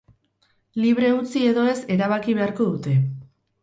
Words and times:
Libre 0.85 1.13
utzi 1.19 1.45
edo 1.51 1.69
ez 1.77 1.79
erabaki 1.99 2.39
beharko 2.43 2.71
dute. 2.75 3.01